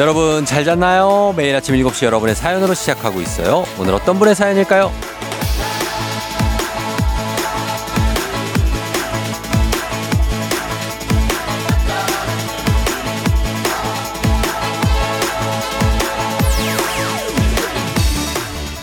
[0.00, 1.34] 여러분 잘 잤나요?
[1.36, 3.66] 매일 아침 7시 여러분의 사연으로 시작하고 있어요.
[3.78, 4.90] 오늘 어떤 분의 사연일까요?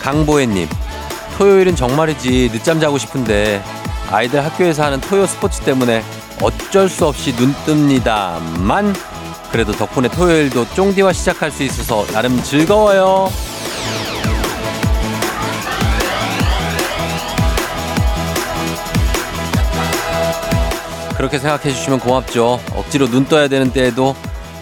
[0.00, 0.68] 강보혜님,
[1.36, 3.60] 토요일은 정말이지 늦잠 자고 싶은데
[4.08, 6.04] 아이들 학교에서 하는 토요 스포츠 때문에
[6.40, 9.17] 어쩔 수 없이 눈 뜹니다만
[9.50, 13.30] 그래도 덕분에 토요일도 쫑디와 시작할 수 있어서 나름 즐거워요.
[21.16, 22.60] 그렇게 생각해 주시면 고맙죠.
[22.76, 24.14] 억지로 눈 떠야 되는 때에도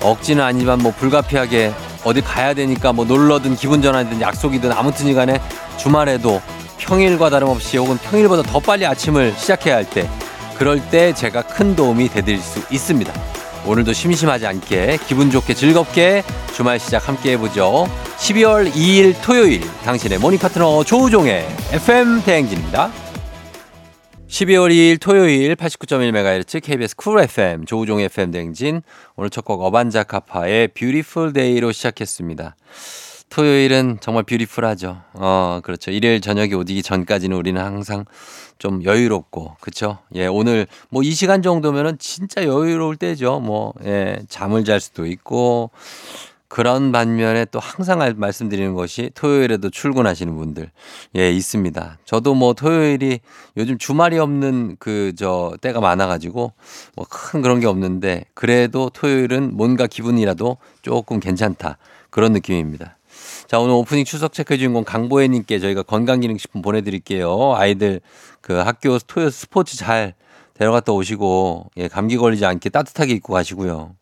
[0.03, 1.73] 억지는 아니지만 뭐 불가피하게
[2.05, 5.41] 어디 가야 되니까 뭐 놀러든 기분 전환이든 약속이든 아무튼 이간에
[5.77, 6.41] 주말에도
[6.79, 10.09] 평일과 다름없이 혹은 평일보다 더 빨리 아침을 시작해야 할 때
[10.57, 13.12] 그럴 때 제가 큰 도움이 되드릴 수 있습니다.
[13.67, 16.22] 오늘도 심심하지 않게 기분 좋게 즐겁게
[16.55, 17.86] 주말 시작 함께 해보죠.
[18.19, 22.91] 12월 2일 토요일 당신의 morning 파트너 조우종의 FM 대행진입니다.
[24.28, 28.83] 12월 2일 토요일 89.1MHz KBS 쿨 FM 조우종의 FM 대행진
[29.17, 32.56] 오늘 첫 곡 어반자카파의 Beautiful Day로 시작했습니다.
[33.37, 35.03] 토요일은 정말 뷰티풀하죠.
[35.12, 35.91] 어, 그렇죠.
[35.91, 38.06] 일요일 저녁에 오기 전까지는 우리는 항상
[38.59, 39.98] 좀 여유롭고, 그쵸?
[40.15, 43.41] 예, 오늘 뭐 이 시간 정도면은 진짜 여유로울 때죠.
[43.41, 45.70] 뭐, 예, 잠을 잘 수도 있고,
[46.48, 50.70] 그런 반면에 또 항상 말씀드리는 것이 토요일에도 출근하시는 분들,
[51.17, 51.98] 예, 있습니다.
[52.07, 53.20] 저도 뭐 토요일이
[53.59, 56.53] 요즘 주말이 없는 그, 저, 때가 많아가지고
[56.97, 61.77] 뭐 큰 그런 게 없는데 그래도 토요일은 뭔가 기분이라도 조금 괜찮다.
[62.11, 62.95] 그런 느낌입니다.
[63.46, 67.55] 자, 오늘 오프닝 추석 체크 주인공 강보혜님께 저희가 건강기능식품 보내드릴게요.
[67.55, 68.01] 아이들
[68.40, 70.14] 그 학교 토요 스포츠 잘
[70.55, 73.95] 데려갔다 오시고, 예, 감기 걸리지 않게 따뜻하게 입고 가시고요.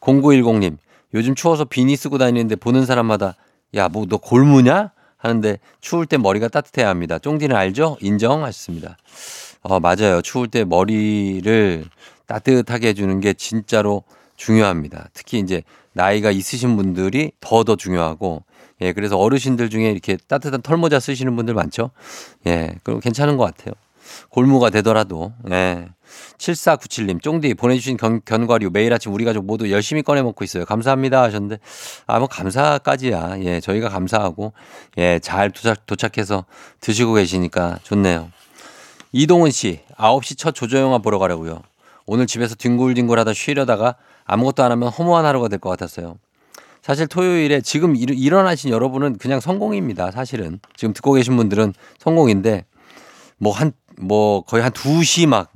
[0.00, 0.78] 0910님,
[1.14, 3.36] 요즘 추워서 비니 쓰고 다니는데 보는 사람마다
[3.74, 4.90] 야, 뭐 너 골무냐?
[5.16, 7.20] 하는데 추울 때 머리가 따뜻해야 합니다.
[7.20, 7.96] 쫑디는 알죠?
[8.00, 8.96] 인정하셨습니다.
[9.62, 10.20] 어, 맞아요.
[10.22, 11.84] 추울 때 머리를
[12.26, 14.02] 따뜻하게 해주는 게 진짜로
[14.34, 15.10] 중요합니다.
[15.12, 18.42] 특히 이제 나이가 있으신 분들이 더더 중요하고
[18.82, 21.90] 예, 그래서 어르신들 중에 이렇게 따뜻한 털모자 쓰시는 분들 많죠?
[22.46, 23.74] 예, 그럼 괜찮은 것 같아요.
[24.28, 25.88] 골무가 되더라도, 예.
[26.36, 30.64] 7497님, 쫑디 보내주신 견, 견과류 매일 아침 우리 가족 모두 열심히 꺼내 먹고 있어요.
[30.66, 31.58] 감사합니다 하셨는데,
[32.06, 33.36] 아, 뭐 감사까지야.
[33.44, 34.52] 예, 저희가 감사하고,
[34.98, 36.44] 예, 잘 도착, 도착해서
[36.80, 38.30] 드시고 계시니까 좋네요.
[39.12, 41.62] 이동은 씨, 9시 첫 조조영화 보러 가려고요.
[42.06, 43.94] 오늘 집에서 뒹굴뒹굴 하다 쉬려다가
[44.24, 46.16] 아무것도 안 하면 허무한 하루가 될 것 같았어요.
[46.82, 50.10] 사실 토요일에 지금 일어나신 여러분은 그냥 성공입니다.
[50.10, 50.58] 사실은.
[50.76, 52.64] 지금 듣고 계신 분들은 성공인데
[53.38, 55.52] 뭐 한, 뭐 거의 한 2시 막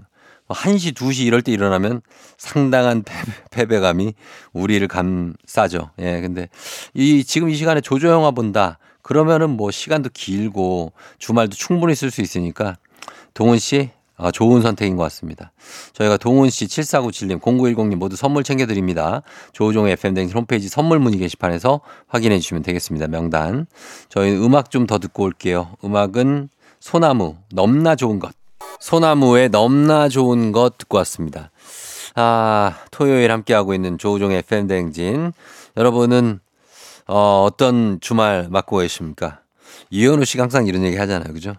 [0.48, 2.02] 1시, 2시 이럴 때 일어나면
[2.38, 3.02] 상당한
[3.50, 4.14] 패배, 감이
[4.52, 5.90] 우리를 감싸죠.
[5.98, 6.48] 예, 근데
[6.94, 8.78] 이 지금 이 시간에 조조 영화 본다.
[9.02, 12.76] 그러면은 뭐 시간도 길고 주말도 충분히 쓸 수 있으니까
[13.34, 15.52] 동훈 씨 아, 좋은 선택인 것 같습니다.
[15.92, 19.22] 저희가 동훈 씨, 7497님, 0910님 모두 선물 챙겨드립니다.
[19.52, 23.08] 조우종의 FM댕 홈페이지 선물 문의 게시판에서 확인해 주시면 되겠습니다.
[23.08, 23.66] 명단.
[24.08, 25.76] 저희 음악 좀 더 듣고 올게요.
[25.84, 26.48] 음악은
[26.80, 28.32] 소나무, 넘나 좋은 것.
[28.78, 31.50] 소나무의 넘나 좋은 것 듣고 왔습니다.
[32.14, 35.32] 아, 토요일 함께하고 있는 조우종의 FM댕진.
[35.76, 36.40] 여러분은,
[37.08, 39.40] 어, 어떤 주말 맞고 계십니까?
[39.90, 41.32] 이현우 씨가 항상 이런 얘기 하잖아요.
[41.32, 41.54] 그죠?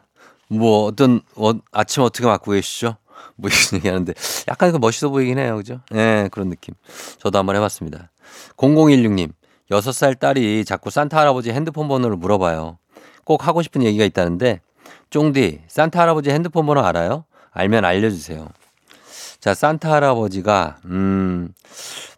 [0.50, 2.98] 뭐 어떤 어, 아침 어떻게 맞고 계시죠?
[3.36, 4.14] 뭐 이런 얘기 하는데
[4.48, 5.58] 약간 그 멋있어 보이긴 해요.
[5.58, 5.82] 그죠?
[5.92, 6.74] 예, 네, 그런 느낌.
[7.20, 8.10] 저도 한번 해봤습니다.
[8.58, 9.32] 0016님,
[9.72, 12.78] 6살 딸이 자꾸 산타 할아버지 핸드폰 번호를 물어봐요.
[13.24, 14.62] 꼭 하고 싶은 얘기가 있다는데,
[15.10, 17.26] 쫑디, 산타 할아버지 핸드폰 번호 알아요?
[17.52, 18.48] 알면 알려주세요.
[19.40, 21.54] 자, 산타 할아버지가, 음,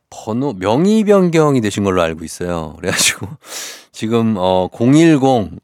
[0.10, 2.76] 번호, 명의 변경이 되신 걸로 알고 있어요.
[2.78, 3.28] 그래가지고,
[3.92, 5.60] 지금, 어, 010,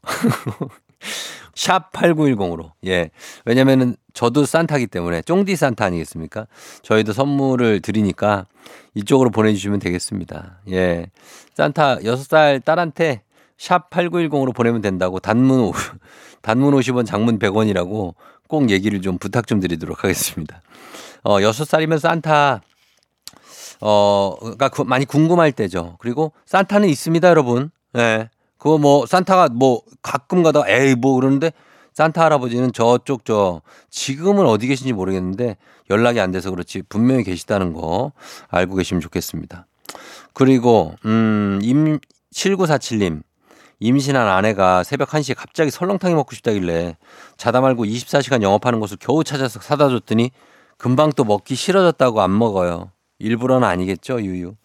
[1.55, 2.71] 샵 8910으로.
[2.85, 3.09] 예.
[3.45, 6.47] 왜냐면은 저도 산타기 때문에 쫑디 산타 아니겠습니까?
[6.83, 8.45] 저희도 선물을 드리니까
[8.93, 10.59] 이쪽으로 보내주시면 되겠습니다.
[10.71, 11.07] 예.
[11.55, 13.21] 산타 6살 딸한테
[13.57, 15.71] 샵 8910으로 보내면 된다고 단문,
[16.43, 18.13] 단문 50원 장문 100원이라고
[18.47, 20.61] 꼭 얘기를 좀 부탁 좀 드리도록 하겠습니다.
[21.23, 22.61] 어, 6살이면 산타,
[23.81, 25.95] 어, 그러니까 많이 궁금할 때죠.
[25.99, 27.71] 그리고 산타는 있습니다, 여러분.
[27.97, 28.29] 예.
[28.57, 31.51] 그거 뭐 산타가 뭐 가끔 가다 에이 뭐 그러는데
[31.93, 35.57] 산타 할아버지는 저쪽 저 지금은 어디 계신지 모르겠는데
[35.89, 38.11] 연락이 안 돼서 그렇지 분명히 계시다는 거
[38.49, 39.67] 알고 계시면 좋겠습니다.
[40.33, 41.99] 그리고 음임
[42.33, 43.21] 7947님
[43.79, 46.97] 임신한 아내가 새벽 1시에 갑자기 설렁탕이 먹고 싶다길래
[47.37, 50.31] 자다 말고 24시간 영업하는 곳을 겨우 찾아서 사다 줬더니
[50.77, 52.91] 금방 또 먹기 싫어졌다고 안 먹어요.
[53.19, 54.55] 일부러는 아니겠죠, 유유.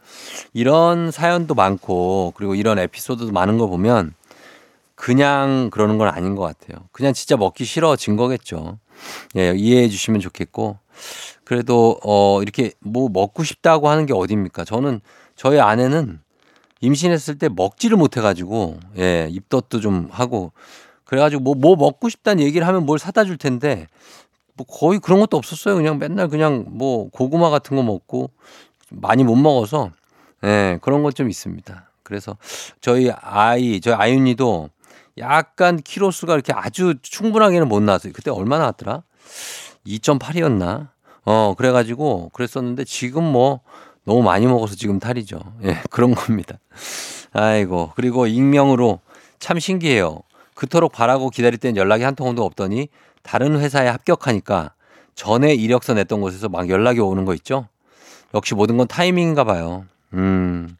[0.53, 4.15] 이런 사연도 많고, 그리고 이런 에피소드도 많은 거 보면
[4.95, 6.87] 그냥 그러는 건 아닌 것 같아요.
[6.93, 8.79] 그냥 진짜 먹기 싫어진 거겠죠.
[9.37, 10.79] 예, 이해해 주시면 좋겠고.
[11.45, 14.65] 그래도, 어, 이렇게 뭐 먹고 싶다고 하는 게 어딥니까?
[14.65, 15.01] 저는
[15.37, 16.21] 저희 아내는
[16.81, 20.53] 임신했을 때 먹지를 못해가지고, 예, 입덧도 좀 하고,
[21.05, 23.87] 그래가지고 뭐, 뭐 먹고 싶다는 얘기를 하면 뭘 사다 줄 텐데,
[24.61, 25.77] 뭐 거의 그런 것도 없었어요.
[25.77, 28.31] 그냥 맨날 그냥 뭐 고구마 같은 거 먹고
[28.91, 29.91] 많이 못 먹어서
[30.45, 31.91] 예, 그런 것 좀 있습니다.
[32.03, 32.37] 그래서
[32.81, 34.69] 저희 아이, 저희 아윤이도
[35.19, 38.13] 약간 키로수가 이렇게 아주 충분하게는 못 나왔어요.
[38.13, 39.03] 그때 얼마 나왔더라?
[39.87, 40.89] 2.8이었나?
[41.25, 43.61] 어, 그래가지고 그랬었는데 지금 뭐
[44.05, 45.41] 너무 많이 먹어서 지금 탈이죠.
[45.65, 46.59] 예, 그런 겁니다.
[47.33, 47.93] 아이고.
[47.97, 49.01] 그리고 익명으로
[49.39, 50.21] 참 신기해요.
[50.55, 52.89] 그토록 바라고 기다릴 땐 연락이 한 통도 없더니
[53.23, 54.73] 다른 회사에 합격하니까
[55.15, 57.69] 전에 이력서 냈던 곳에서 막 연락이 오는 거 있죠?
[58.35, 59.85] 역시 모든 건 타이밍인가 봐요.
[60.15, 60.77] 음.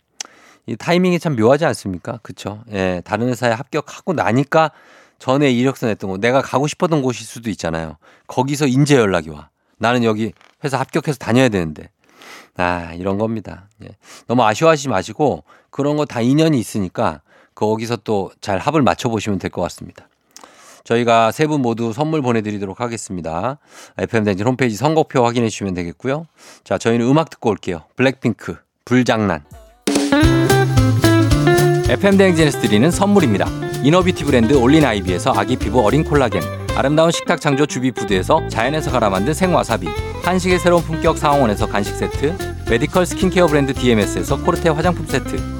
[0.67, 2.19] 이 타이밍이 참 묘하지 않습니까?
[2.23, 2.63] 그쵸?
[2.71, 4.71] 예, 다른 회사에 합격하고 나니까
[5.19, 7.97] 전에 이력서 냈던 곳, 내가 가고 싶었던 곳일 수도 있잖아요.
[8.27, 9.49] 거기서 인제 연락이 와.
[9.79, 10.33] 나는 여기
[10.65, 11.91] 회사 합격해서 다녀야 되는데.
[12.57, 13.69] 아, 이런 겁니다.
[13.83, 13.89] 예.
[14.27, 17.21] 너무 아쉬워하지 마시고 그런 거 다 인연이 있으니까
[17.55, 20.09] 거기서 또 잘 합을 맞춰보시면 될 것 같습니다.
[20.85, 23.59] 저희가 세 분 모두 선물 보내드리도록 하겠습니다.
[23.99, 26.27] FM댕진 홈페이지 선곡표 확인해 주시면 되겠고요.
[26.65, 27.83] 자, 저희는 음악 듣고 올게요.
[27.97, 29.45] 블랙핑크, 불장난.
[31.89, 33.47] FM댕진에서 드리는 선물입니다.
[33.83, 36.43] 이너비티 브랜드 올린 아이비에서 아기 피부 어린 콜라겐.
[36.77, 39.89] 아름다운 식탁 창조 주비푸드에서 자연에서 갈아 만든 생와사비.
[40.23, 42.37] 한식의 새로운 품격 상황원에서 간식 세트.
[42.71, 45.60] medical 스킨케어 브랜드 DMS에서 코르테 화장품 세트.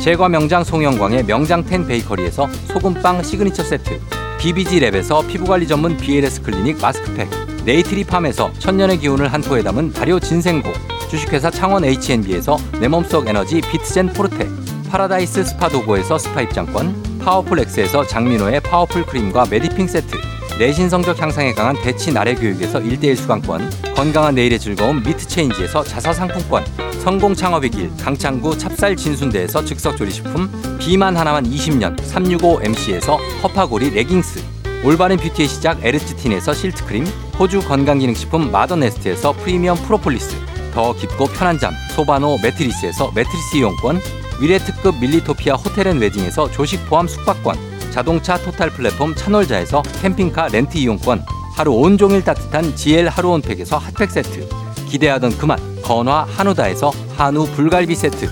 [0.00, 4.00] 제과 명장 송영광의 명장텐 베이커리에서 소금빵 시그니처 세트.
[4.38, 7.28] BBG 랩에서 피부관리 전문 BLS 클리닉 마스크팩.
[7.66, 10.72] 네이트리팜에서 천년의 기운을 한 포에 담은 발효 진생고.
[11.10, 14.48] 주식회사 창원 H&B에서 내 몸속 에너지 비트젠 포르테.
[14.88, 17.20] 파라다이스 스파 도고에서 스파 입장권.
[17.22, 20.16] 파워풀 엑스에서 장민호의 파워풀 크림과 메디핑 세트.
[20.58, 23.70] 내신 성적 향상에 강한 대치 나래 교육에서 1대1 수강권.
[23.94, 26.64] 건강한 내일의 즐거움 미트 체인지에서 자사 상품권.
[27.00, 30.78] 성공 창업의 길 강창구 찹쌀 진순대에서 즉석 조리식품.
[30.78, 34.44] 비만 하나만 20년 365MC에서 허파고리 레깅스.
[34.84, 37.06] 올바른 beauty의 시작 에르츠틴에서 실트크림.
[37.38, 40.36] 호주 건강기능식품 마더네스트에서 프리미엄 프로폴리스.
[40.74, 43.98] 더 깊고 편한 잠 소바노 매트리스에서 매트리스 이용권.
[44.42, 47.56] 미래특급 밀리토피아 호텔앤 웨딩에서 조식 포함 숙박권.
[47.92, 51.24] 자동차 토탈 플랫폼 차놀자에서 캠핑카 렌트 이용권.
[51.56, 54.46] 하루 온종일 따뜻한 GL 하루 온팩에서 핫팩 세트.
[54.86, 55.58] 기대하던 그맛
[55.90, 58.28] 건화 한우다에서 한우 불갈비 세트.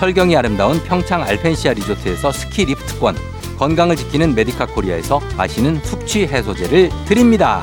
[0.00, 3.14] 설경이 아름다운 평창 알펜시아 리조트에서 스키 리프트권.
[3.56, 7.62] 건강을 지키는 메디카 코리아에서 마시는 숙취 해소제를 드립니다.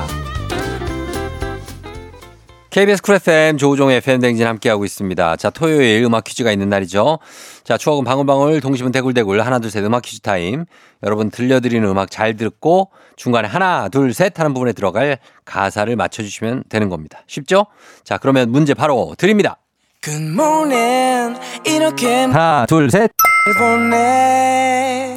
[2.70, 5.36] KBS 쿨 FM 조우종의 FM댕진 함께하고 있습니다.
[5.36, 7.18] 자, 토요일 음악 퀴즈가 있는 날이죠.
[7.64, 10.64] 자, 추억은 방울방울, 동심은 대굴대굴, 하나, 둘, 셋 음악 퀴즈 타임.
[11.02, 16.88] 여러분 들려드리는 음악 잘 듣고 중간에 하나, 둘, 셋 하는 부분에 들어갈 가사를 맞춰주시면 되는
[16.88, 17.22] 겁니다.
[17.26, 17.66] 쉽죠?
[18.02, 19.58] 자, 그러면 문제 바로 드립니다.
[20.02, 23.10] Good morning 이렇게 하나, 둘, 셋.
[23.58, 25.16] 보내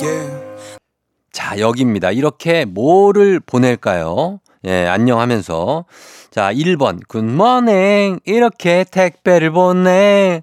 [1.32, 2.12] 자, 여기입니다.
[2.12, 4.40] 이렇게 뭐를 보낼까요?
[4.66, 5.86] 예, 안녕 하면서.
[6.32, 7.08] 자, 1번.
[7.08, 8.20] Good morning.
[8.26, 10.42] 이렇게 택배를 보내.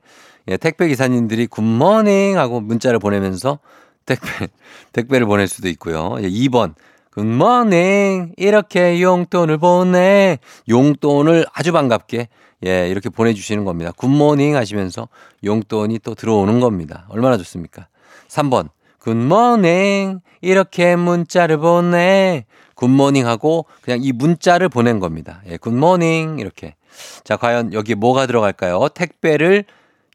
[0.49, 3.59] 예, 택배 기사님들이 good morning 하고 문자를 보내면서
[4.07, 4.29] 택배,
[4.93, 6.17] 택배를 보낼 수도 있고요.
[6.21, 6.75] 예, 2번.
[7.14, 8.35] Good morning.
[8.37, 10.38] 이렇게 용돈을 보내.
[10.68, 12.28] 용돈을 아주 반갑게
[12.66, 13.92] 예, 이렇게 보내주시는 겁니다.
[13.97, 15.09] Good morning 하시면서
[15.44, 17.06] 용돈이 또 들어오는 겁니다.
[17.09, 17.87] 얼마나 좋습니까?
[18.28, 18.68] 3번.
[18.99, 20.21] Good morning.
[20.40, 22.47] 이렇게 문자를 보내.
[22.75, 25.40] Good morning 하고 그냥 이 문자를 보낸 겁니다.
[25.49, 26.38] 예, good morning.
[26.40, 26.75] 이렇게.
[27.23, 28.88] 자, 과연 여기 뭐가 들어갈까요?
[28.92, 29.64] 택배를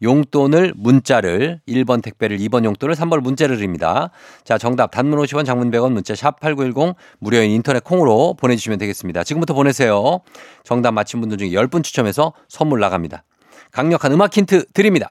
[0.01, 4.11] 용돈을 문자를 1번 택배를 2번 용돈을 3번 문자를 드립니다.
[4.43, 9.23] 자, 정답 단문 50원 장문 100원 문자 샵 8910 무료인 인터넷 콩으로 보내주시면 되겠습니다.
[9.23, 10.21] 지금부터 보내세요.
[10.63, 13.23] 정답 맞힌 분들 중에 10분 추첨해서 선물 나갑니다.
[13.71, 15.09] 강력한 음악 힌트 드립니다.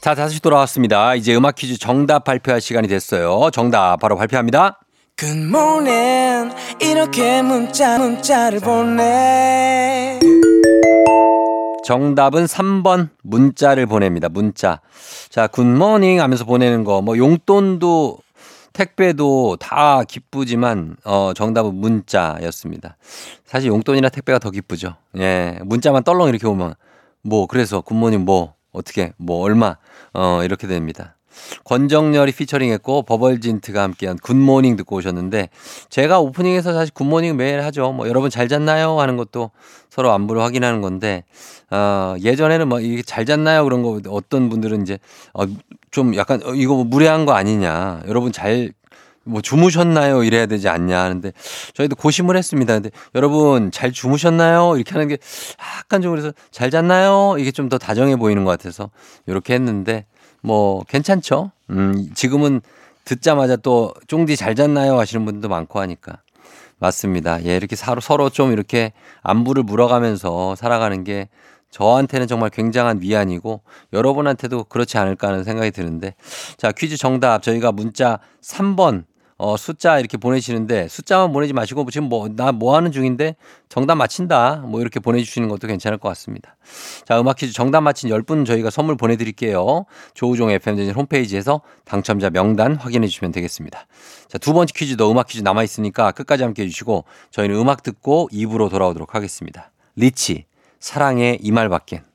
[0.00, 1.14] 자, 다시 돌아왔습니다.
[1.14, 3.50] 이제 음악 퀴즈 정답 발표할 시간이 됐어요.
[3.52, 4.80] 정답 바로 발표합니다.
[5.16, 10.18] Good morning 이렇게 문자 문자를 보내
[11.84, 14.28] 정답은 3번 문자를 보냅니다.
[14.30, 14.80] 문자.
[15.28, 17.02] 자, good morning 하면서 보내는 거.
[17.02, 18.18] 뭐 용돈도
[18.72, 22.96] 택배도 다 기쁘지만 어 정답은 문자였습니다.
[23.44, 24.96] 사실 용돈이나 택배가 더 기쁘죠.
[25.18, 25.58] 예.
[25.62, 26.74] 문자만 떨렁 이렇게 오면
[27.22, 29.76] 뭐 그래서 good morning 뭐 어떻게 뭐 얼마
[30.12, 31.13] 어 이렇게 됩니다.
[31.64, 35.48] 권정열이 피처링했고 버벌진트가 함께한 Good Morning 듣고 오셨는데
[35.90, 37.92] 제가 오프닝에서 사실 굿모닝 매일 하죠.
[37.92, 39.50] 뭐 여러분 잘 잤나요 하는 것도
[39.90, 41.24] 서로 안부를 확인하는 건데
[41.70, 44.98] 어 예전에는 뭐 이게 잘 잤나요 그런 거 어떤 분들은 이제
[45.32, 45.46] 어
[45.94, 48.02] 좀 약간 어, 이거 뭐 무례한 거 아니냐.
[48.08, 48.72] 여러분 잘
[49.26, 50.22] 뭐 주무셨나요?
[50.22, 51.32] 이래야 되지 않냐 하는데
[51.72, 52.74] 저희도 고심을 했습니다.
[52.74, 54.74] 근데 여러분 잘 주무셨나요?
[54.76, 55.16] 이렇게 하는 게
[55.78, 57.36] 약간 좀 그래서 잘 잤나요?
[57.38, 58.90] 이게 좀 더 다정해 보이는 것 같아서
[59.26, 60.04] 이렇게 했는데
[60.44, 61.50] 뭐 괜찮죠.
[61.70, 62.60] 음, 지금은
[63.06, 66.18] 듣자마자 또 쫑디 잘 잤나요 하시는 분도 많고 하니까
[66.78, 67.42] 맞습니다.
[67.46, 71.28] 예, 이렇게 서로 서로 좀 이렇게 안부를 물어가면서 살아가는 게
[71.70, 73.62] 저한테는 정말 굉장한 위안이고
[73.94, 76.14] 여러분한테도 그렇지 않을까 하는 생각이 드는데
[76.58, 79.04] 자 퀴즈 정답 저희가 문자 3번
[79.36, 83.34] 어, 숫자 이렇게 보내시는데 숫자만 보내지 마시고 지금 뭐, 나뭐 하는 중인데
[83.68, 84.64] 정답 맞힌다.
[84.66, 86.56] 뭐 이렇게 보내주시는 것도 괜찮을 것 같습니다.
[87.04, 89.86] 자, 음악 퀴즈 정답 맞힌 10분 저희가 선물 보내드릴게요.
[90.14, 93.86] 조우종 FM대진 홈페이지에서 당첨자 명단 확인해 주시면 되겠습니다.
[94.28, 98.70] 자, 두 번째 퀴즈도 음악 퀴즈 남아있으니까 끝까지 함께 해 주시고 저희는 음악 듣고 2부로
[98.70, 99.72] 돌아오도록 하겠습니다.
[99.96, 100.44] 리치,
[100.78, 102.13] 사랑의 이 말밖엔.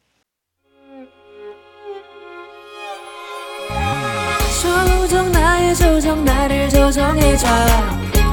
[5.75, 7.47] 조정 나를 조정해줘.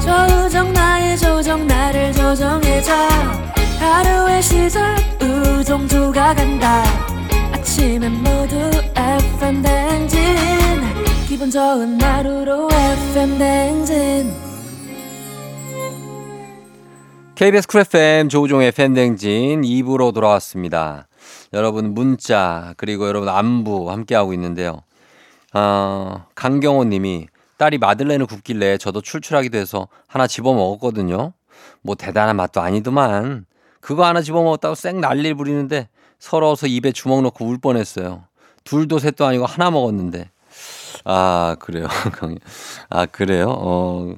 [0.01, 2.93] 조정 나의 조정 나를 조정해줘.
[3.79, 6.83] 하루의 시절 우정조가 간다.
[7.53, 8.57] 아침엔 모두
[8.97, 10.21] FM 댕진.
[11.29, 14.47] 기분 좋은 하루로 FM 댕진.
[17.37, 21.07] KBS 쿨 FM 조우종의 FM댕진 2부로 돌아왔습니다.
[21.53, 24.81] 여러분 문자 그리고 여러분 안부 함께하고 있는데요.
[25.55, 31.33] 어, 강경호 님이 딸이 마들렌을 굽길래 저도 출출하기도 해서 하나 집어 먹었거든요.
[31.83, 33.47] 뭐 대단한 맛도 아니더만
[33.81, 35.89] 그거 하나 집어 먹었다고 쌩 난리를 부리는데
[36.19, 38.25] 서러워서 입에 주먹 넣고 울 뻔했어요.
[38.65, 40.31] 둘도 셋도 아니고 하나 먹었는데
[41.05, 41.87] 아 그래요.
[42.91, 43.47] 아 그래요.
[43.49, 44.15] 어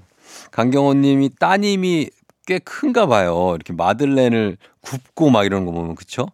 [0.50, 2.10] 강경호 님이 따님이
[2.46, 3.52] 꽤 큰가 봐요.
[3.54, 6.26] 이렇게 마들렌을 굽고 막 이런 거 보면 그쵸?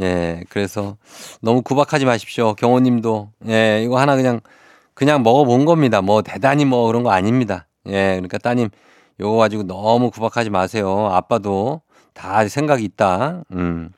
[0.00, 0.96] 예, 그래서
[1.40, 2.54] 너무 구박하지 마십시오.
[2.54, 4.40] 경호님도 예, 이거 하나 그냥
[4.94, 6.00] 그냥 먹어본 겁니다.
[6.00, 7.66] 뭐 대단히 뭐 그런 거 아닙니다.
[7.86, 8.70] 예, 그러니까 따님
[9.20, 11.08] 요거 가지고 너무 구박하지 마세요.
[11.12, 11.82] 아빠도
[12.12, 13.42] 다 생각이 있다.
[13.52, 13.90] 음.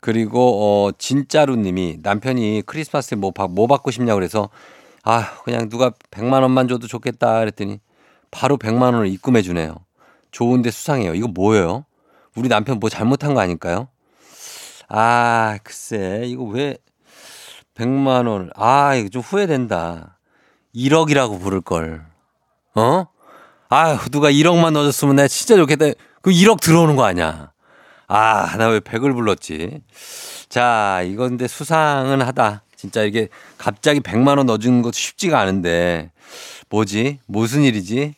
[0.00, 4.48] 그리고 어 진짜루 님이 남편이 크리스마스에 뭐, 바, 뭐 받고 싶냐 그래서
[5.04, 7.80] 아 그냥 누가 100만 원만 줘도 좋겠다 그랬더니
[8.32, 9.76] 바로 100만 원을 입금해 주네요.
[10.32, 11.14] 좋은데 수상해요.
[11.14, 11.84] 이거 뭐예요?
[12.34, 13.88] 우리 남편 뭐 잘못한 거 아닐까요?
[14.94, 16.76] 아, 글쎄, 이거 왜
[17.74, 18.50] 100만 원.
[18.56, 20.18] 아, 이거 좀 후회된다.
[20.74, 22.04] 1억이라고 부를 걸.
[22.74, 23.06] 어?
[23.70, 25.86] 아휴, 누가 1억만 넣어줬으면 내가 진짜 좋겠다.
[26.20, 27.52] 그 1억 들어오는 거 아니야.
[28.06, 29.80] 아, 나 왜 100을 불렀지?
[30.50, 32.62] 자, 이건데 수상은 하다.
[32.76, 36.10] 진짜 이게 갑자기 100만 원 넣어주는 것도 쉽지가 않은데.
[36.68, 37.20] 뭐지?
[37.26, 38.14] 무슨 일이지?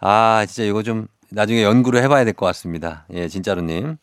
[0.00, 3.04] 아, 진짜 이거 좀 나중에 연구를 해봐야 될 것 같습니다.
[3.12, 3.96] 예, 진짜로님.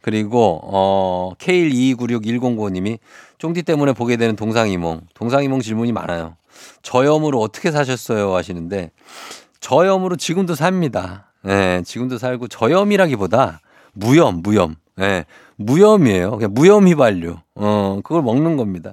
[0.00, 2.98] 그리고, 어, K1296109님이
[3.38, 5.02] 쫑디 때문에 보게 되는 동상이몽.
[5.14, 6.36] 동상이몽 질문이 많아요.
[6.82, 8.34] 저염으로 어떻게 사셨어요?
[8.34, 8.90] 하시는데,
[9.60, 11.32] 저염으로 지금도 삽니다.
[11.46, 13.60] 예, 지금도 살고, 저염이라기보다
[13.92, 14.76] 무염, 무염.
[15.00, 15.24] 예,
[15.56, 16.32] 무염이에요.
[16.32, 17.36] 그냥 무염 휘발유.
[17.56, 18.92] 어, 그걸 먹는 겁니다.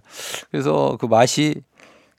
[0.51, 1.55] 그래서 그 맛이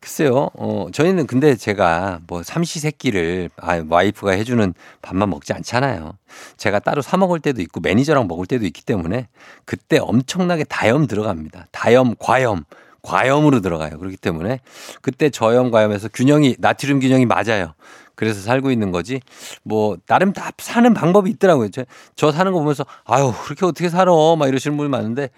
[0.02, 6.18] 글쎄요, 어, 저희는 근데 제가 뭐 삼시세끼를 아, 와이프가 해주는 밥만 먹지 않잖아요.
[6.56, 9.28] 제가 따로 사 먹을 때도 있고 매니저랑 먹을 때도 있기 때문에
[9.64, 11.68] 그때 엄청나게 다염 들어갑니다.
[11.71, 12.64] 다염, 과염,
[13.02, 13.97] 과염으로 들어가요.
[13.97, 14.59] 그렇기 때문에
[15.02, 17.75] 그때 저염, 과염에서 균형이, 나트륨 균형이 맞아요.
[18.16, 19.21] 그래서 살고 있는 거지.
[19.62, 21.68] 뭐, 나름 다 사는 방법이 있더라고요.
[21.71, 21.85] 저,
[22.16, 24.11] 저 사는 거 보면서 아유, 그렇게 어떻게 살아?
[24.37, 25.30] 막 이러시는 분이 많은데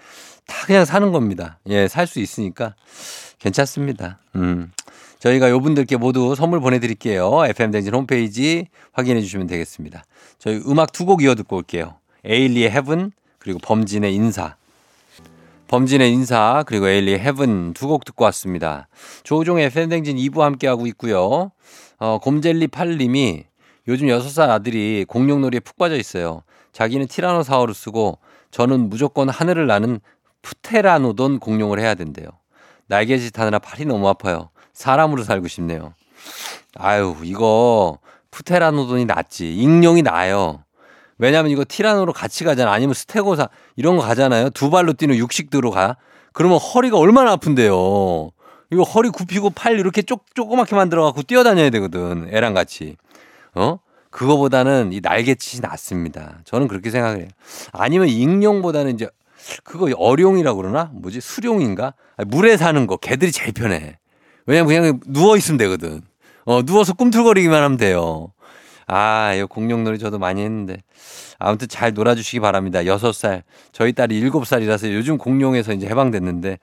[0.46, 1.58] 다 그냥 사는 겁니다.
[1.68, 2.74] 예, 살 수 있으니까.
[3.38, 4.18] 괜찮습니다.
[4.36, 4.72] 음.
[5.18, 7.44] 저희가 요분들께 모두 선물 보내드릴게요.
[7.46, 10.04] FM댕진 홈페이지 확인해 주시면 되겠습니다.
[10.38, 11.96] 저희 음악 두 곡 이어 듣고 올게요.
[12.24, 14.56] 에일리의 Heaven, 그리고 범진의 인사.
[15.68, 18.88] 범진의 인사, 그리고 에일리의 Heaven 두 곡 듣고 왔습니다.
[19.24, 21.50] 조우종의 FM댕진 2부 함께하고 있고요.
[21.98, 23.44] 어, 곰젤리 8님이
[23.88, 26.42] 요즘 6살 아들이 공룡놀이에 푹 빠져 있어요.
[26.72, 28.18] 자기는 티라노사우루스고
[28.50, 30.00] 저는 무조건 하늘을 나는
[30.42, 32.26] 프테라노돈 공룡을 해야 된대요.
[32.86, 34.50] 날개짓 하느라 팔이 너무 아파요.
[34.72, 35.94] 사람으로 살고 싶네요.
[36.76, 37.98] 아유, 이거
[38.30, 39.54] 푸테라노돈이 낫지.
[39.54, 40.64] 익룡이 나요.
[41.18, 42.72] 왜냐면 이거 티라노로 같이 가잖아.
[42.72, 44.50] 아니면 스테고사 이런 거 가잖아요.
[44.50, 45.96] 두 발로 뛰는 육식도로 가.
[46.32, 48.30] 그러면 허리가 얼마나 아픈데요.
[48.72, 52.28] 이거 허리 굽히고 팔 이렇게 쪼, 조그맣게 만들어 갖고 뛰어다녀야 되거든.
[52.32, 52.96] 애랑 같이.
[53.54, 53.78] 어?
[54.10, 56.38] 그거보다는 이 날개짓이 낫습니다.
[56.44, 57.28] 저는 그렇게 생각해요.
[57.72, 59.08] 아니면 익룡보다는 이제
[59.62, 60.90] 그거 어룡이라고 그러나?
[60.94, 61.20] 뭐지?
[61.20, 61.94] 수룡인가?
[62.26, 62.96] 물에 사는 거.
[62.96, 63.98] 개들이 제일 편해.
[64.46, 66.02] 왜냐면 그냥 누워 있으면 되거든.
[66.44, 68.32] 어, 누워서 꿈틀거리기만 하면 돼요.
[68.86, 70.78] 아, 이거 공룡놀이 저도 많이 했는데.
[71.38, 72.84] 아무튼 잘 놀아주시기 바랍니다.
[72.86, 76.58] 여섯 살 저희 딸이 일곱 살이라서 요즘 공룡에서 이제 해방됐는데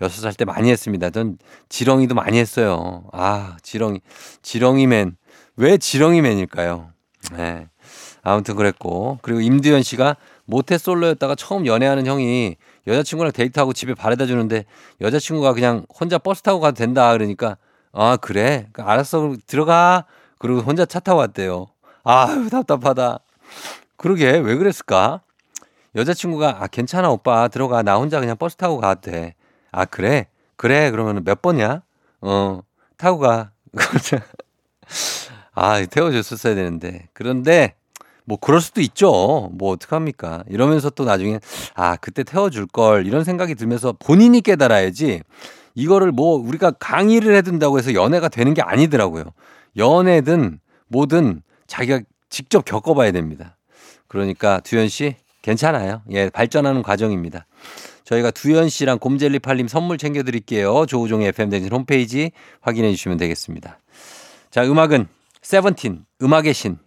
[0.00, 1.10] 여섯 살 때 많이 했습니다.
[1.10, 1.36] 전
[1.68, 3.04] 지렁이도 많이 했어요.
[3.12, 4.00] 아, 지렁이.
[4.42, 5.16] 지렁이맨.
[5.56, 6.90] 왜 지렁이맨일까요?
[7.36, 7.66] 네.
[8.22, 9.18] 아무튼 그랬고.
[9.22, 14.64] 그리고 임두현 씨가 모태솔로였다가 처음 연애하는 형이 여자친구랑 데이트하고 집에 바래다 주는데
[15.00, 17.56] 여자친구가 그냥 혼자 버스 타고 가도 된다 그러니까
[17.92, 18.66] 아 그래?
[18.72, 19.36] 그러니까 알았어.
[19.46, 20.04] 들어가.
[20.38, 21.68] 그리고 혼자 차 타고 왔대요.
[22.02, 23.20] 아유 답답하다.
[23.96, 24.32] 그러게.
[24.32, 25.20] 왜 그랬을까?
[25.94, 27.48] 여자친구가 아 괜찮아 오빠.
[27.48, 27.82] 들어가.
[27.82, 30.26] 나 혼자 그냥 버스 타고 가도 돼아 그래?
[30.56, 30.90] 그래?
[30.90, 31.82] 그러면 몇 번이야?
[32.20, 32.60] 어
[32.96, 33.52] 타고 가.
[35.54, 37.08] 아, 태워줬었어야 되는데.
[37.12, 37.74] 그런데
[38.24, 39.50] 뭐 그럴 수도 있죠.
[39.52, 40.44] 뭐 어떡합니까?
[40.48, 41.40] 이러면서 또 나중에
[41.74, 45.22] 아, 그때 태워줄 걸 이런 생각이 들면서 본인이 깨달아야지
[45.74, 49.24] 이거를 뭐 우리가 강의를 해둔다고 해서 연애가 되는 게 아니더라고요.
[49.76, 52.00] 연애든 뭐든 자기가
[52.30, 53.56] 직접 겪어봐야 됩니다.
[54.08, 56.02] 그러니까 두현 씨 괜찮아요.
[56.10, 57.46] 예, 발전하는 과정입니다.
[58.04, 60.86] 저희가 두현 씨랑 곰젤리 팔림 선물 챙겨드릴게요.
[60.86, 63.80] 조우종의 FM댕진 홈페이지 확인해 주시면 되겠습니다.
[64.50, 65.08] 자, 음악은
[65.42, 66.78] 세븐틴, 음악의 신.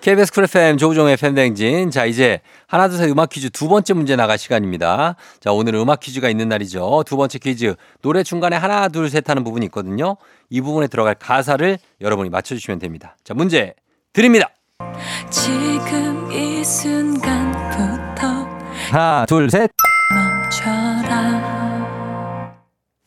[0.00, 1.90] KBS 쿨 FM 조우종의 FM댕진.
[1.90, 5.16] 자, 이제 하나, 둘, 셋 음악 퀴즈 두 번째 문제 나갈 시간입니다.
[5.40, 7.02] 자, 오늘은 음악 퀴즈가 있는 날이죠.
[7.04, 7.74] 두 번째 퀴즈.
[8.00, 10.16] 노래 중간에 하나, 둘, 셋 하는 부분이 있거든요.
[10.50, 13.16] 이 부분에 들어갈 가사를 여러분이 맞춰주시면 됩니다.
[13.24, 13.74] 자, 문제
[14.12, 14.50] 드립니다.
[15.30, 18.26] 지금 이 순간부터
[18.90, 19.68] 하나, 둘, 셋.
[20.14, 21.48] 멈춰라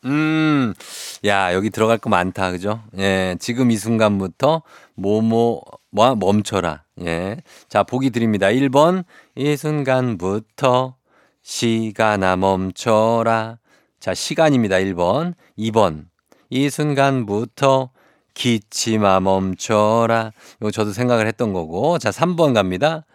[0.05, 0.73] 음,
[1.25, 2.51] 야, 여기 들어갈 거 많다.
[2.51, 2.81] 그죠?
[2.97, 4.63] 예, 지금 이 순간부터
[4.95, 6.83] 뭐뭐, 뭐, 멈춰라.
[7.01, 7.37] 예.
[7.67, 8.47] 자, 보기 드립니다.
[8.47, 9.03] 1번,
[9.35, 10.95] 이 순간부터
[11.43, 13.57] 시간아 멈춰라.
[13.99, 14.77] 자, 시간입니다.
[14.77, 15.33] 1번.
[15.57, 16.05] 2번,
[16.49, 17.91] 이 순간부터
[18.33, 20.31] 기침아 멈춰라.
[20.59, 21.99] 이거 저도 생각을 했던 거고.
[21.99, 23.05] 자, 3번 갑니다.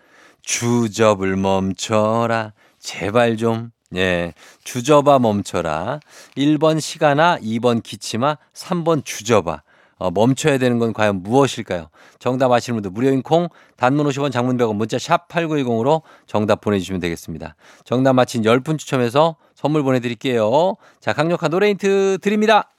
[0.42, 2.52] 주접을 멈춰라.
[2.78, 3.70] 제발 좀.
[3.94, 4.34] 예.
[4.64, 6.00] 주저봐 멈춰라.
[6.36, 9.62] 1번 시간아, 2번 기침아, 3번 주저봐.
[9.98, 11.88] 어, 멈춰야 되는 건 과연 무엇일까요?
[12.18, 17.56] 정답 아시는 분들 무료인 콩, 단문 50원, 장문 100원, 문자 샵 8910으로 정답 보내주시면 되겠습니다.
[17.84, 20.74] 정답 맞힌 10분 추첨해서 선물 보내드릴게요.
[21.00, 22.70] 자, 강력한 노래 힌트 드립니다.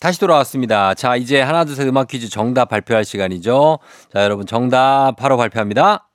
[0.00, 0.92] 다시 돌아왔습니다.
[0.92, 3.78] 자, 이제 하나, 둘, 셋 음악 퀴즈 정답 발표할 시간이죠.
[4.12, 6.08] 자, 여러분 정답 바로 발표합니다.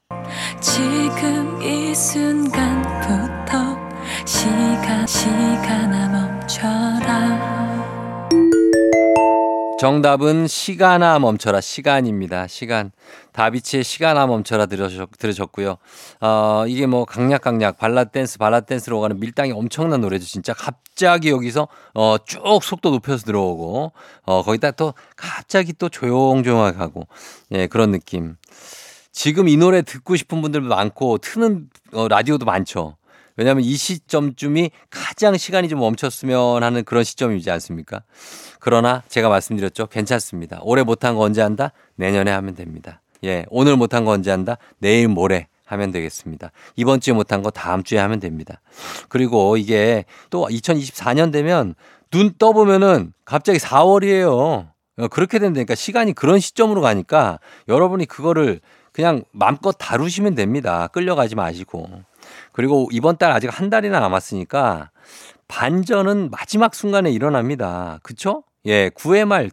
[0.61, 3.57] 지금 이 순간부터
[4.25, 7.08] 시간 시간아 멈춰라
[9.79, 12.47] 정답은 시간아 멈춰라 시간입니다.
[12.47, 12.91] 시간.
[13.31, 15.77] 다비치의 시간아 멈춰라 들으셨, 들으셨고요.
[16.19, 20.25] 어, 이게 뭐 강약 강약 발라드 댄스 발라드 댄스로 가는 밀당이 엄청난 노래죠.
[20.25, 27.07] 진짜 갑자기 여기서 어, 쭉 속도 높여서 들어오고 어, 거기다 또 갑자기 또 조용조용하게 가고
[27.51, 28.35] 예, 그런 느낌.
[29.13, 32.97] 지금 이 노래 듣고 싶은 분들 도 많고 트는 어, 라디오도 많죠.
[33.39, 38.03] 왜냐하면 이 시점쯤이 가장 시간이 좀 멈췄으면 하는 그런 시점이지 않습니까?
[38.59, 39.87] 그러나 제가 말씀드렸죠.
[39.87, 40.59] 괜찮습니다.
[40.63, 41.71] 올해 못한 거 언제 한다?
[41.95, 43.01] 내년에 하면 됩니다.
[43.23, 44.57] 예, 오늘 못한 거 언제 한다?
[44.79, 46.51] 내일 모레 하면 되겠습니다.
[46.75, 48.59] 이번 주에 못한 거 다음 주에 하면 됩니다.
[49.07, 51.75] 그리고 이게 또 2024년 되면
[52.11, 54.67] 눈 떠보면은 갑자기 4월이에요.
[55.11, 58.59] 그렇게 된다니까 시간이 그런 시점으로 가니까 여러분이 그거를
[58.91, 60.87] 그냥 마음껏 다루시면 됩니다.
[60.87, 62.03] 끌려가지 마시고.
[62.51, 64.91] 그리고 이번 달 아직 한 달이나 남았으니까
[65.47, 67.99] 반전은 마지막 순간에 일어납니다.
[68.03, 68.43] 그쵸?
[68.65, 69.51] 예, 9회 말,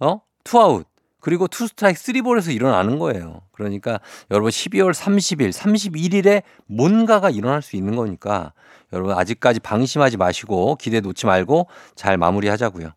[0.00, 0.20] 어?
[0.44, 0.86] two out.
[1.20, 3.42] 그리고 two strike three ball에서 일어나는 거예요.
[3.52, 8.52] 그러니까 여러분 12월 30일, 31일에 뭔가가 일어날 수 있는 거니까
[8.92, 12.90] 여러분 아직까지 방심하지 마시고 기대 놓지 말고 잘 마무리하자고요.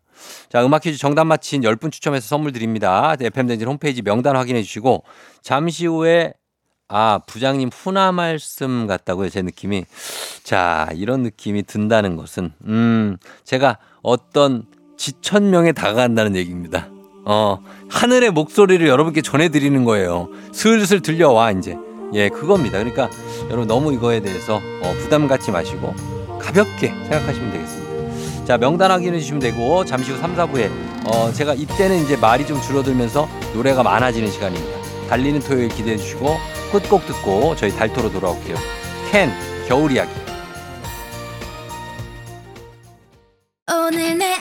[0.48, 3.14] 자, 음악 퀴즈 정답 맞힌 10분 추첨해서 선물 드립니다.
[3.20, 5.04] FM댕진 홈페이지 명단 확인해 주시고
[5.42, 6.32] 잠시 후에
[6.88, 9.84] 아, 부장님 훈화 말씀 같다고요, 제 느낌이.
[10.42, 14.64] 자, 이런 느낌이 든다는 것은, 음, 제가 어떤
[14.98, 16.88] 지천명에 다가간다는 얘기입니다.
[17.24, 20.28] 어, 하늘의 목소리를 여러분께 전해드리는 거예요.
[20.52, 21.74] 슬슬 들려와, 이제.
[22.12, 22.78] 예, 그겁니다.
[22.78, 23.10] 그러니까
[23.46, 25.94] 여러분 너무 이거에 대해서 어, 부담 갖지 마시고
[26.38, 28.44] 가볍게 생각하시면 되겠습니다.
[28.44, 30.70] 자, 명단 확인해 주시면 되고, 잠시 후 3, 4부에,
[31.06, 34.83] 어, 제가 이때는 이제 말이 좀 줄어들면서 노래가 많아지는 시간입니다.
[35.08, 36.36] 달리는 토요일 기대해 주시고
[36.72, 38.56] 끝곡 듣고 저희 달토로 돌아올게요.
[39.10, 39.30] 캔
[39.68, 40.10] 겨울 이야기.
[43.70, 44.34] 오늘 내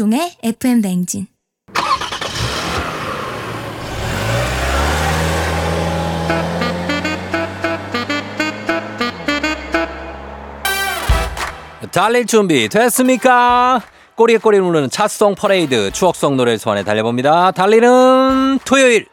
[0.00, 1.26] 조종의 FM 대행진
[11.92, 13.82] 달릴 준비 됐습니까?
[14.14, 17.50] 꼬리에 꼬리를 누르는 차송 퍼레이드 추억송 노래를 소환해 달려봅니다.
[17.50, 19.06] 달리는 토요일.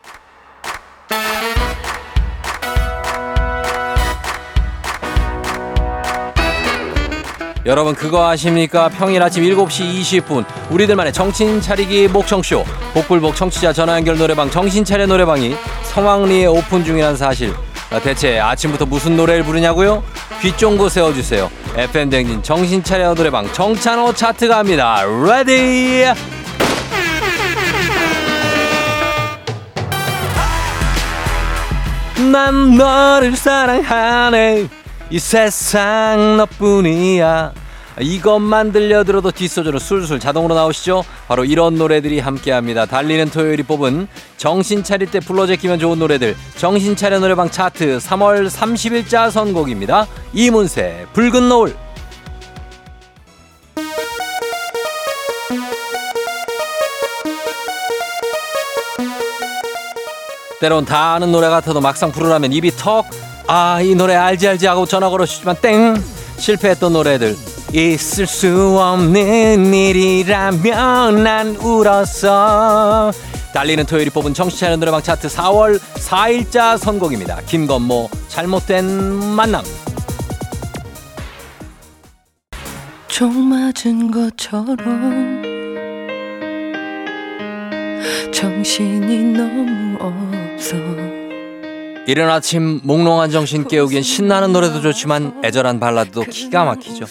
[7.68, 8.88] 여러분 그거 아십니까?
[8.88, 10.46] 평일 아침 7시 20분.
[10.70, 12.64] 우리들만의 정신 차리기 목청쇼.
[12.94, 15.54] 복불복 청취자 전화 연결 노래방 정신 차려 노래방이
[15.84, 17.54] 성황리에 오픈 중이라는 사실.
[17.92, 20.02] 아, 대체 아침부터 무슨 노래를 부르냐고요?
[20.42, 21.52] 귀 쫑긋 세워주세요.
[21.76, 25.04] FM 댕진 정신 차려 노래방 정찬호 차트 갑니다.
[25.26, 26.06] ready
[32.32, 34.70] 난 너를 사랑하네
[35.10, 37.54] 이 세상 너뿐이야.
[38.00, 41.04] 이것만 들려들어도 뒷소주로 술술 자동으로 나오시죠?
[41.28, 42.86] 바로 이런 노래들이 함께합니다.
[42.86, 46.36] 달리는 토요일이 뽑은 정신 차릴 때 불러 제끼면 좋은 노래들.
[46.58, 50.08] 정신 차려 노래방 차트 3월 30일자 선곡입니다.
[50.34, 51.76] 이문세 붉은 노을.
[60.60, 63.06] 때론 다 아는 노래 같아도 막상 부르라면 입이 턱
[63.48, 65.96] 아 이 노래 알지 알지 하고 전화 걸어주지만 땡!
[66.38, 67.36] 실패했던 노래들.
[67.74, 73.12] 있을 수 없는 일이라면 난 울었어.
[73.54, 77.42] 달리는 토요일이 뽑은 정치차는 노래방 차트 4월 4일자 선곡입니다.
[77.48, 78.86] 김건모 잘못된
[79.36, 79.64] 만남.
[83.08, 85.42] 총 맞은 것처럼
[88.32, 90.76] 정신이 너무 없어
[92.08, 97.06] 이른 아침 몽롱한 정신 깨우기엔 신나는 노래도 좋지만 애절한 발라드도 기가 막히죠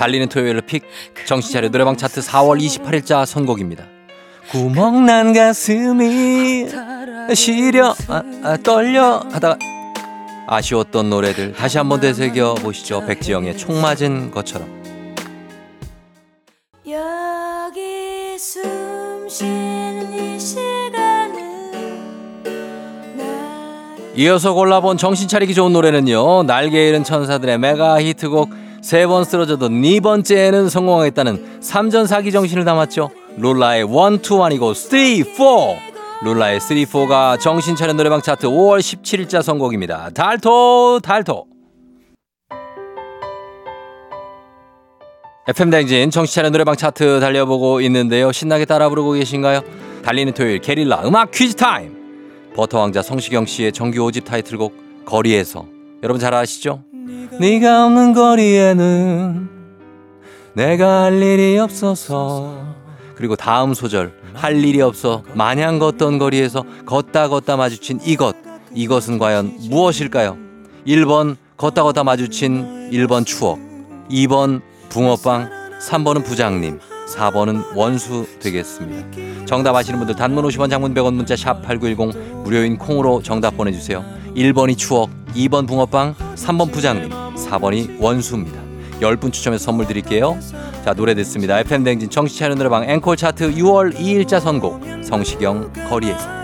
[0.00, 0.82] 달리는 토요일을 픽
[1.26, 3.86] 정신 차려 노래방 차트 4월 28일자 선곡입니다.
[4.50, 6.66] 구멍난 가슴이
[7.34, 9.58] 시려 아, 아, 떨려 하다가
[10.48, 13.06] 아쉬웠던 노래들 다시 한번 되새겨 보시죠.
[13.06, 14.68] 백지영의 총 맞은 것처럼.
[16.84, 19.71] 여기 숨쉬
[24.16, 26.42] 이어서 골라본 정신 차리기 좋은 노래는요.
[26.44, 28.50] 날개 잃은 천사들의 메가 히트곡
[28.82, 33.10] 세 번 쓰러져도 네 번째에는 성공하겠다는 삼전 사기 정신을 담았죠.
[33.38, 36.24] 룰라의 1, 2, 1이고 3, 4.
[36.24, 40.10] 룰라의 3, 4가 정신 차려 노래방 차트 5월 17일자 선곡입니다.
[40.10, 41.46] 달토 달토.
[45.48, 48.30] FM 댕진 정신 차려 노래방 차트 달려보고 있는데요.
[48.32, 49.60] 신나게 따라 부르고 계신가요?
[50.04, 52.01] 달리는 토요일 게릴라 음악 퀴즈 타임.
[52.54, 55.66] 버터왕자 성시경 씨의 정규 5집 타이틀곡 거리에서
[56.02, 56.82] 여러분 잘 아시죠?
[57.40, 59.48] 네가 없는 거리에는
[60.54, 62.74] 내가 할 일이 없어서
[63.14, 68.36] 그리고 다음 소절 할 일이 없어 마냥 걷던 거리에서 걷다 걷다 마주친 이것
[68.74, 70.36] 이것은 과연 무엇일까요?
[70.86, 73.58] 1번 걷다 걷다 마주친 1번 추억
[74.10, 74.60] 2번
[74.90, 75.48] 붕어빵
[75.80, 79.46] 3번은 부장님 4번은 원수 되겠습니다.
[79.46, 84.04] 정답 아시는 분들 단문 50원 장문 100원 문자 샵 8910 무료인 콩으로 정답 보내주세요.
[84.36, 88.60] 1번이 추억 2번 붕어빵 3번 부장님 4번이 원수입니다.
[89.00, 90.38] 10분 추첨해서 선물 드릴게요.
[90.84, 91.58] 자 노래 듣습니다.
[91.60, 96.41] FM댕진 정치차는 노래방 앵콜 차트 6월 2일자 선곡 성시경 거리에서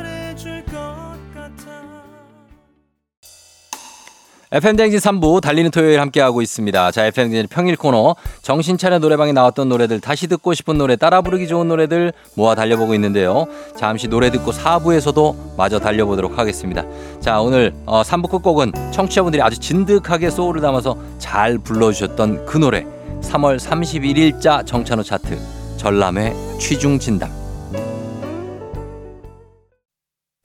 [4.51, 6.91] FM댕진 3부 달리는 토요일 함께하고 있습니다.
[6.91, 11.47] 자, FM댕진 평일 코너 정신 차려 노래방에 나왔던 노래들 다시 듣고 싶은 노래 따라 부르기
[11.47, 13.47] 좋은 노래들 모아 달려보고 있는데요.
[13.77, 16.83] 잠시 노래 듣고 4부에서도 마저 달려보도록 하겠습니다.
[17.21, 22.87] 자, 오늘 어, 3부 끝곡은 청취자분들이 아주 진득하게 소울을 담아서 잘 불러주셨던 그 노래
[23.21, 25.39] 3월 31일자 정찬호 차트
[25.77, 27.31] 전람회 취중 진담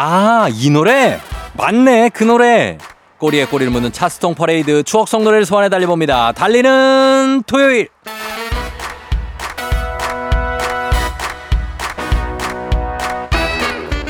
[0.00, 1.18] 아, 이 노래?
[1.54, 2.78] 맞네, 그 노래.
[3.18, 6.30] 꼬리에 꼬리를 묻는 차스통 퍼레이드 추억성 노래를 소환해 달려봅니다.
[6.30, 7.88] 달리는 토요일.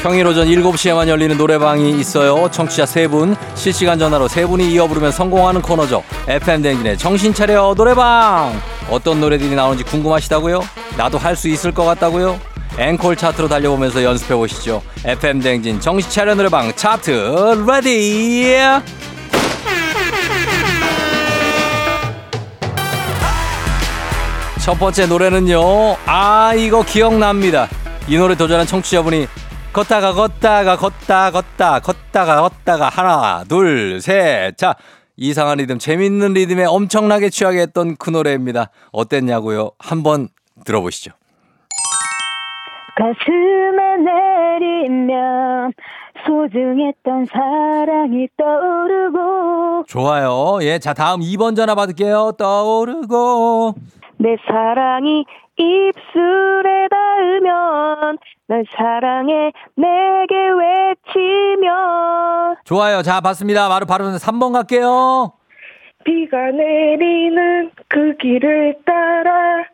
[0.03, 2.48] 평일 오전 7시에만 열리는 노래방이 있어요.
[2.51, 6.05] 청취자 3분, 실시간 전화로 3분이 이어 부르면 성공하는 코너죠.
[6.29, 8.53] FM 댕진의 정신 차려 노래방.
[8.90, 10.61] 어떤 노래들이 나오는지 궁금하시다고요?
[10.96, 12.38] 나도 할 수 있을 것 같다고요?
[12.76, 14.83] 앵콜 차트로 달려보면서 연습해 보시죠.
[15.04, 18.47] FM 댕진 정신 차려 노래방 차트 ready.
[24.64, 25.96] 첫 번째 노래는요.
[26.04, 27.68] 아, 이거 기억납니다.
[28.07, 29.26] 이 노래 도전한 청취자분이
[29.72, 34.74] 걷다가 걷다가 걷다 걷다 걷다가 걷다가 하나 둘 셋 자
[35.16, 40.28] 이상한 리듬 재밌는 리듬에 엄청나게 취하게 했던 그 노래입니다 어땠냐고요 한번
[40.64, 41.11] 들어보시죠
[42.99, 43.97] 가슴에
[44.59, 45.73] 내리면
[46.27, 49.85] 소중했던 사랑이 떠오르고.
[49.87, 50.59] 좋아요.
[50.63, 52.33] 예 자 다음 2번 전화 받을게요.
[52.37, 53.75] 떠오르고.
[54.17, 55.25] 내 사랑이
[55.57, 60.35] 입술에 닿으면 널 사랑해 내게
[61.15, 63.03] 외치며 좋아요.
[63.03, 63.69] 자 받습니다.
[63.69, 65.33] 바로 바로 3번 갈게요.
[66.05, 69.65] 비가 내리는 그 길을 따라.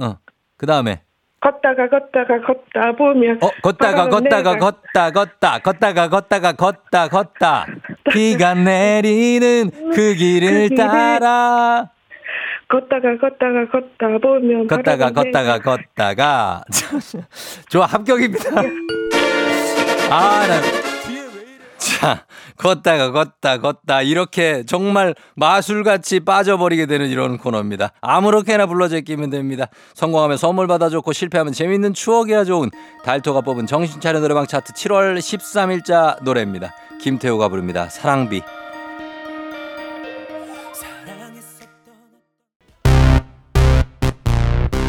[0.00, 0.16] 어
[0.56, 1.00] 그 다음에
[1.40, 7.66] 걷다가 걷다가 걷다 보면 어 걷다가 걷다가 걷다 걷다 걷다가 걷다가 걷다 걷다
[8.12, 11.88] 비가 내리는 그 길을 그 길을 따라
[12.68, 16.62] 걷다가 걷다가 걷다 보면 걷다가 걷다가 걷다가
[17.70, 18.60] 좋아 합격입니다.
[20.10, 20.79] 아, 나.
[22.00, 22.24] 자,
[22.56, 27.92] 걷다가 걷다 걷다 이렇게 정말 마술같이 빠져버리게 되는 이런 코너입니다.
[28.00, 29.66] 아무렇게나 불러 제 끼면 됩니다.
[29.92, 32.70] 성공하면 선물 받아줬고 실패하면 재밌는 추억이야 좋은
[33.04, 36.72] 달토가 뽑은 정신차려 노래방 차트 7월 13일자 노래입니다.
[37.02, 37.90] 김태호가 부릅니다.
[37.90, 38.42] 사랑비.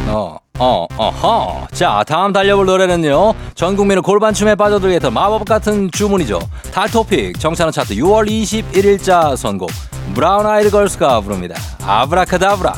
[0.08, 1.68] 어, 어, 어허.
[1.72, 3.34] 자, 다음 달려볼 노래는요.
[3.54, 6.38] 전 국민을 골반춤에 빠져들게 했던 마법 같은 주문이죠.
[6.72, 9.70] 달토픽 정찬원 차트 6월 21일자 선곡.
[10.14, 11.54] 브라운 아이드 걸스가 부릅니다.
[11.84, 12.74] 아브라카다브라.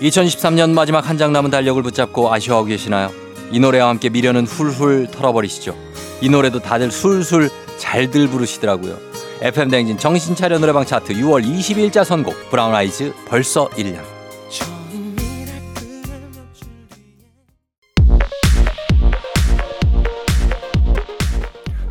[0.00, 3.10] 2023년 마지막 한 장 남은 달력을 붙잡고 아쉬워하고 계시나요?
[3.52, 5.76] 이 노래와 함께 미련은 훌훌 털어버리시죠.
[6.20, 8.96] 이 노래도 다들 술술 잘들 부르시더라고요.
[9.42, 14.00] FM 댕진 정신차려 노래방 차트 6월 20일자 선곡 브라운 아이즈 벌써 1년.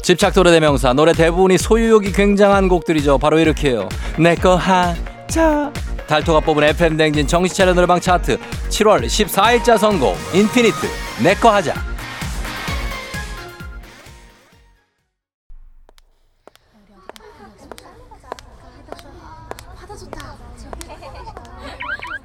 [0.02, 3.18] 집착 도래 대명사 노래 대부분이 소유욕이 굉장한 곡들이죠.
[3.20, 3.88] 바로 이렇게요.
[4.20, 5.72] 내 거 하자.
[6.08, 8.38] 달토가 뽑은 FM 댕진 정신차려 노래방 차트
[8.70, 10.76] 7월 14일자 선곡 인피니트
[11.24, 11.74] 내 거 하자.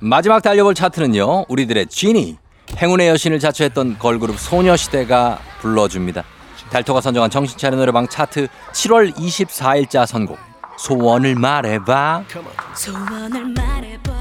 [0.00, 1.46] 마지막 달려볼 차트는요.
[1.48, 2.36] 우리들의 지니
[2.76, 6.24] 행운의 여신을 자처했던 걸그룹 소녀시대가 불러줍니다.
[6.70, 10.38] 달토가 선정한 정신차려 노래방 차트 7월 24일자 선곡
[10.76, 12.24] 소원을 말해봐
[12.74, 14.12] 소원을 말해봐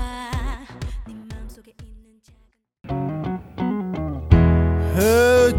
[4.96, 5.58] 네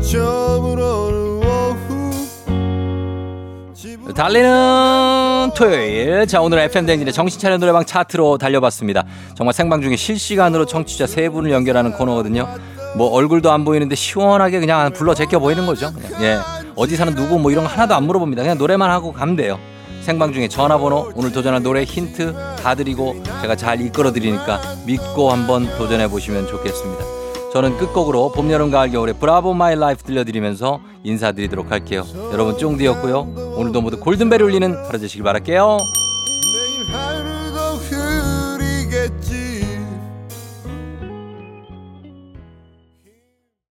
[4.15, 6.27] 달리는 토요일.
[6.27, 9.05] 자 오늘 FM 댕진의 정신차려 노래방 차트로 달려봤습니다.
[9.35, 12.49] 정말 생방 중에 실시간으로 청취자 세 분을 연결하는 코너거든요.
[12.97, 15.93] 뭐 얼굴도 안 보이는데 시원하게 그냥 불러 제껴 보이는 거죠.
[15.93, 16.23] 그냥.
[16.23, 16.39] 예.
[16.75, 18.43] 어디 사는 누구 뭐 이런 거 하나도 안 물어봅니다.
[18.43, 19.59] 그냥 노래만 하고 가면 돼요.
[20.01, 25.69] 생방 중에 전화번호 오늘 도전한 노래 힌트 다 드리고 제가 잘 이끌어 드리니까 믿고 한번
[25.77, 27.18] 도전해 보시면 좋겠습니다
[27.59, 32.05] 저는 끝곡으로 봄, 여름, 가을, 겨울에 Bravo My Life 들려드리면서 인사드리도록 할게요.
[32.33, 33.57] 여러분 쫑디였고요.
[33.57, 35.79] 오늘도 모두 골든벨 울리는 하루 되시길 바랄게요.